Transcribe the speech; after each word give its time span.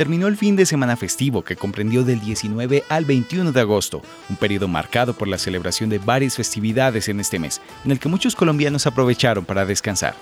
terminó 0.00 0.28
el 0.28 0.38
fin 0.38 0.56
de 0.56 0.64
semana 0.64 0.96
festivo 0.96 1.44
que 1.44 1.56
comprendió 1.56 2.04
del 2.04 2.20
19 2.20 2.84
al 2.88 3.04
21 3.04 3.52
de 3.52 3.60
agosto, 3.60 4.00
un 4.30 4.36
periodo 4.36 4.66
marcado 4.66 5.12
por 5.12 5.28
la 5.28 5.36
celebración 5.36 5.90
de 5.90 5.98
varias 5.98 6.36
festividades 6.36 7.10
en 7.10 7.20
este 7.20 7.38
mes, 7.38 7.60
en 7.84 7.90
el 7.90 7.98
que 7.98 8.08
muchos 8.08 8.34
colombianos 8.34 8.86
aprovecharon 8.86 9.44
para 9.44 9.66
descansar. 9.66 10.14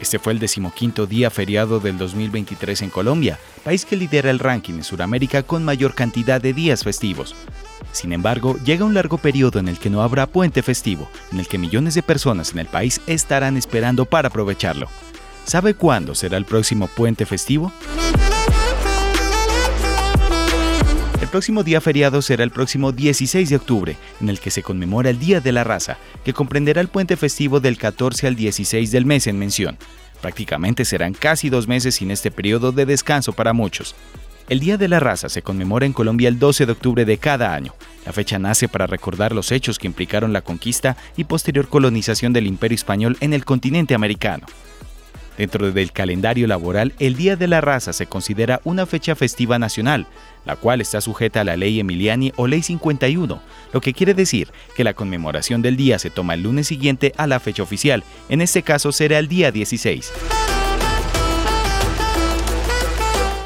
Este 0.00 0.18
fue 0.18 0.32
el 0.32 0.38
decimoquinto 0.38 1.06
día 1.06 1.28
feriado 1.28 1.78
del 1.78 1.98
2023 1.98 2.80
en 2.80 2.88
Colombia, 2.88 3.38
país 3.62 3.84
que 3.84 3.96
lidera 3.96 4.30
el 4.30 4.38
ranking 4.38 4.76
en 4.76 4.82
Sudamérica 4.82 5.42
con 5.42 5.62
mayor 5.62 5.94
cantidad 5.94 6.40
de 6.40 6.54
días 6.54 6.82
festivos. 6.82 7.36
Sin 7.92 8.14
embargo, 8.14 8.56
llega 8.64 8.86
un 8.86 8.94
largo 8.94 9.18
periodo 9.18 9.58
en 9.58 9.68
el 9.68 9.78
que 9.78 9.90
no 9.90 10.00
habrá 10.00 10.26
puente 10.26 10.62
festivo, 10.62 11.06
en 11.32 11.38
el 11.38 11.48
que 11.48 11.58
millones 11.58 11.92
de 11.92 12.02
personas 12.02 12.52
en 12.52 12.60
el 12.60 12.66
país 12.66 13.02
estarán 13.06 13.58
esperando 13.58 14.06
para 14.06 14.28
aprovecharlo. 14.28 14.88
¿Sabe 15.44 15.74
cuándo 15.74 16.14
será 16.14 16.38
el 16.38 16.46
próximo 16.46 16.86
puente 16.86 17.26
festivo? 17.26 17.70
Próximo 21.32 21.64
día 21.64 21.80
feriado 21.80 22.20
será 22.20 22.44
el 22.44 22.50
próximo 22.50 22.92
16 22.92 23.48
de 23.48 23.56
octubre, 23.56 23.96
en 24.20 24.28
el 24.28 24.38
que 24.38 24.50
se 24.50 24.62
conmemora 24.62 25.08
el 25.08 25.18
Día 25.18 25.40
de 25.40 25.50
la 25.50 25.64
Raza, 25.64 25.96
que 26.26 26.34
comprenderá 26.34 26.82
el 26.82 26.88
puente 26.88 27.16
festivo 27.16 27.58
del 27.58 27.78
14 27.78 28.26
al 28.26 28.36
16 28.36 28.90
del 28.90 29.06
mes 29.06 29.26
en 29.26 29.38
mención. 29.38 29.78
Prácticamente 30.20 30.84
serán 30.84 31.14
casi 31.14 31.48
dos 31.48 31.66
meses 31.66 31.94
sin 31.94 32.10
este 32.10 32.30
periodo 32.30 32.70
de 32.70 32.84
descanso 32.84 33.32
para 33.32 33.54
muchos. 33.54 33.94
El 34.50 34.60
Día 34.60 34.76
de 34.76 34.88
la 34.88 35.00
Raza 35.00 35.30
se 35.30 35.40
conmemora 35.40 35.86
en 35.86 35.94
Colombia 35.94 36.28
el 36.28 36.38
12 36.38 36.66
de 36.66 36.72
octubre 36.72 37.06
de 37.06 37.16
cada 37.16 37.54
año. 37.54 37.74
La 38.04 38.12
fecha 38.12 38.38
nace 38.38 38.68
para 38.68 38.86
recordar 38.86 39.32
los 39.32 39.52
hechos 39.52 39.78
que 39.78 39.86
implicaron 39.86 40.34
la 40.34 40.42
conquista 40.42 40.98
y 41.16 41.24
posterior 41.24 41.66
colonización 41.66 42.34
del 42.34 42.46
Imperio 42.46 42.74
Español 42.74 43.16
en 43.20 43.32
el 43.32 43.46
continente 43.46 43.94
americano. 43.94 44.44
Dentro 45.38 45.72
del 45.72 45.92
calendario 45.92 46.46
laboral, 46.46 46.92
el 46.98 47.16
Día 47.16 47.36
de 47.36 47.48
la 47.48 47.60
Raza 47.60 47.92
se 47.92 48.06
considera 48.06 48.60
una 48.64 48.84
fecha 48.84 49.14
festiva 49.14 49.58
nacional, 49.58 50.06
la 50.44 50.56
cual 50.56 50.80
está 50.80 51.00
sujeta 51.00 51.40
a 51.40 51.44
la 51.44 51.56
Ley 51.56 51.80
Emiliani 51.80 52.32
o 52.36 52.46
Ley 52.46 52.62
51, 52.62 53.40
lo 53.72 53.80
que 53.80 53.94
quiere 53.94 54.12
decir 54.12 54.48
que 54.76 54.84
la 54.84 54.94
conmemoración 54.94 55.62
del 55.62 55.76
día 55.76 55.98
se 55.98 56.10
toma 56.10 56.34
el 56.34 56.42
lunes 56.42 56.66
siguiente 56.66 57.12
a 57.16 57.26
la 57.26 57.40
fecha 57.40 57.62
oficial, 57.62 58.04
en 58.28 58.42
este 58.42 58.62
caso 58.62 58.92
será 58.92 59.18
el 59.18 59.28
día 59.28 59.50
16. 59.50 60.12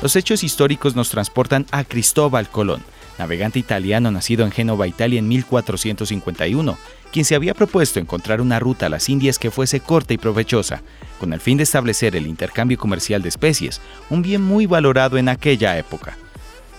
Los 0.03 0.17
hechos 0.17 0.45
históricos 0.45 0.95
nos 0.97 1.11
transportan 1.11 1.67
a 1.71 1.85
Cristóbal 1.85 2.49
Colón, 2.49 2.83
navegante 3.19 3.59
italiano 3.59 4.11
nacido 4.11 4.45
en 4.45 4.53
Génova, 4.53 4.87
Italia 4.87 5.19
en 5.19 5.29
1451, 5.29 6.79
quien 7.17 7.25
se 7.25 7.35
había 7.35 7.55
propuesto 7.55 7.99
encontrar 7.99 8.43
una 8.43 8.59
ruta 8.59 8.85
a 8.85 8.89
las 8.91 9.09
Indias 9.09 9.39
que 9.39 9.51
fuese 9.51 9.81
corta 9.81 10.13
y 10.13 10.19
provechosa, 10.19 10.83
con 11.19 11.33
el 11.33 11.41
fin 11.41 11.57
de 11.57 11.63
establecer 11.63 12.15
el 12.15 12.27
intercambio 12.27 12.77
comercial 12.77 13.23
de 13.23 13.31
especies, 13.31 13.81
un 14.11 14.21
bien 14.21 14.43
muy 14.43 14.67
valorado 14.67 15.17
en 15.17 15.31
aquella 15.31 15.79
época. 15.79 16.19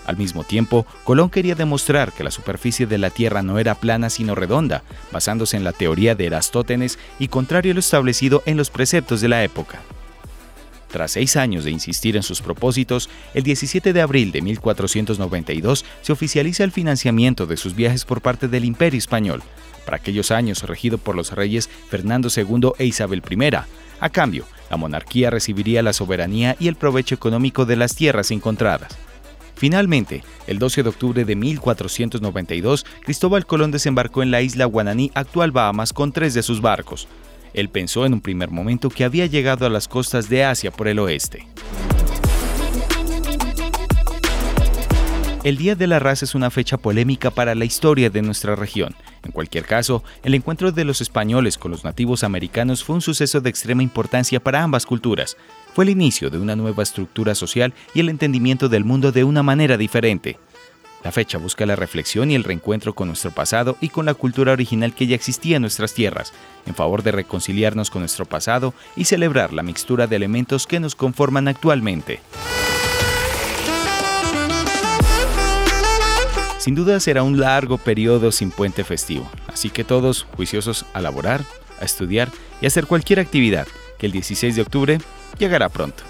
Al 0.06 0.16
mismo 0.16 0.44
tiempo, 0.44 0.86
Colón 1.02 1.28
quería 1.28 1.56
demostrar 1.56 2.12
que 2.12 2.22
la 2.22 2.30
superficie 2.30 2.86
de 2.86 2.98
la 2.98 3.10
Tierra 3.10 3.42
no 3.42 3.58
era 3.58 3.74
plana 3.74 4.10
sino 4.10 4.36
redonda, 4.36 4.84
basándose 5.10 5.56
en 5.56 5.64
la 5.64 5.72
teoría 5.72 6.14
de 6.14 6.26
Erastótenes 6.26 7.00
y 7.18 7.26
contrario 7.26 7.72
a 7.72 7.74
lo 7.74 7.80
establecido 7.80 8.44
en 8.46 8.56
los 8.56 8.70
preceptos 8.70 9.20
de 9.20 9.26
la 9.26 9.42
época. 9.42 9.80
Tras 10.90 11.12
seis 11.12 11.36
años 11.36 11.64
de 11.64 11.70
insistir 11.70 12.16
en 12.16 12.22
sus 12.22 12.40
propósitos, 12.40 13.10
el 13.34 13.42
17 13.42 13.92
de 13.92 14.00
abril 14.00 14.32
de 14.32 14.40
1492 14.40 15.84
se 16.00 16.12
oficializa 16.12 16.64
el 16.64 16.72
financiamiento 16.72 17.46
de 17.46 17.56
sus 17.56 17.74
viajes 17.74 18.04
por 18.04 18.22
parte 18.22 18.48
del 18.48 18.64
Imperio 18.64 18.98
Español, 18.98 19.42
para 19.84 19.98
aquellos 19.98 20.30
años 20.30 20.62
regido 20.62 20.98
por 20.98 21.14
los 21.14 21.32
reyes 21.32 21.68
Fernando 21.88 22.28
II 22.34 22.72
e 22.78 22.86
Isabel 22.86 23.22
I. 23.30 23.56
A 24.00 24.10
cambio, 24.10 24.44
la 24.70 24.76
monarquía 24.76 25.30
recibiría 25.30 25.82
la 25.82 25.92
soberanía 25.92 26.56
y 26.58 26.68
el 26.68 26.76
provecho 26.76 27.14
económico 27.14 27.66
de 27.66 27.76
las 27.76 27.94
tierras 27.94 28.30
encontradas. 28.30 28.96
Finalmente, 29.56 30.22
el 30.46 30.58
12 30.58 30.84
de 30.84 30.88
octubre 30.88 31.24
de 31.24 31.34
1492, 31.34 32.86
Cristóbal 33.02 33.44
Colón 33.44 33.72
desembarcó 33.72 34.22
en 34.22 34.30
la 34.30 34.40
isla 34.40 34.66
Guananí, 34.66 35.10
actual 35.14 35.50
Bahamas, 35.50 35.92
con 35.92 36.12
tres 36.12 36.32
de 36.32 36.44
sus 36.44 36.60
barcos. 36.60 37.08
Él 37.58 37.70
pensó 37.70 38.06
en 38.06 38.14
un 38.14 38.20
primer 38.20 38.52
momento 38.52 38.88
que 38.88 39.02
había 39.02 39.26
llegado 39.26 39.66
a 39.66 39.68
las 39.68 39.88
costas 39.88 40.28
de 40.28 40.44
Asia 40.44 40.70
por 40.70 40.86
el 40.86 41.00
oeste. 41.00 41.48
El 45.42 45.56
Día 45.56 45.74
de 45.74 45.88
la 45.88 45.98
Raza 45.98 46.24
es 46.24 46.36
una 46.36 46.50
fecha 46.50 46.76
polémica 46.76 47.32
para 47.32 47.56
la 47.56 47.64
historia 47.64 48.10
de 48.10 48.22
nuestra 48.22 48.54
región. 48.54 48.94
En 49.24 49.32
cualquier 49.32 49.64
caso, 49.64 50.04
el 50.22 50.34
encuentro 50.34 50.70
de 50.70 50.84
los 50.84 51.00
españoles 51.00 51.58
con 51.58 51.72
los 51.72 51.82
nativos 51.82 52.22
americanos 52.22 52.84
fue 52.84 52.94
un 52.94 53.02
suceso 53.02 53.40
de 53.40 53.50
extrema 53.50 53.82
importancia 53.82 54.38
para 54.38 54.62
ambas 54.62 54.86
culturas. 54.86 55.36
Fue 55.74 55.84
el 55.84 55.90
inicio 55.90 56.30
de 56.30 56.38
una 56.38 56.54
nueva 56.54 56.84
estructura 56.84 57.34
social 57.34 57.74
y 57.92 57.98
el 57.98 58.08
entendimiento 58.08 58.68
del 58.68 58.84
mundo 58.84 59.10
de 59.10 59.24
una 59.24 59.42
manera 59.42 59.76
diferente. 59.76 60.38
La 61.04 61.12
fecha 61.12 61.38
busca 61.38 61.64
la 61.64 61.76
reflexión 61.76 62.30
y 62.30 62.34
el 62.34 62.44
reencuentro 62.44 62.94
con 62.94 63.08
nuestro 63.08 63.30
pasado 63.30 63.76
y 63.80 63.88
con 63.88 64.06
la 64.06 64.14
cultura 64.14 64.52
original 64.52 64.94
que 64.94 65.06
ya 65.06 65.14
existía 65.14 65.56
en 65.56 65.62
nuestras 65.62 65.94
tierras, 65.94 66.32
en 66.66 66.74
favor 66.74 67.02
de 67.02 67.12
reconciliarnos 67.12 67.90
con 67.90 68.02
nuestro 68.02 68.26
pasado 68.26 68.74
y 68.96 69.04
celebrar 69.04 69.52
la 69.52 69.62
mixtura 69.62 70.06
de 70.06 70.16
elementos 70.16 70.66
que 70.66 70.80
nos 70.80 70.96
conforman 70.96 71.46
actualmente. 71.46 72.20
Sin 76.58 76.74
duda 76.74 76.98
será 76.98 77.22
un 77.22 77.38
largo 77.38 77.78
periodo 77.78 78.32
sin 78.32 78.50
puente 78.50 78.82
festivo, 78.82 79.30
así 79.46 79.70
que 79.70 79.84
todos 79.84 80.26
juiciosos 80.36 80.84
a 80.92 81.00
laborar, 81.00 81.44
a 81.80 81.84
estudiar 81.84 82.28
y 82.60 82.64
a 82.64 82.68
hacer 82.68 82.86
cualquier 82.86 83.20
actividad, 83.20 83.68
que 83.98 84.06
el 84.06 84.12
16 84.12 84.56
de 84.56 84.62
octubre 84.62 84.98
llegará 85.38 85.68
pronto. 85.68 86.02